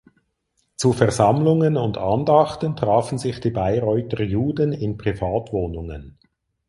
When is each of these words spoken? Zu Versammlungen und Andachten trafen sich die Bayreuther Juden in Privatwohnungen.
Zu 0.77 0.93
Versammlungen 0.93 1.77
und 1.77 1.99
Andachten 1.99 2.75
trafen 2.75 3.19
sich 3.19 3.39
die 3.39 3.51
Bayreuther 3.51 4.23
Juden 4.23 4.73
in 4.73 4.97
Privatwohnungen. 4.97 6.17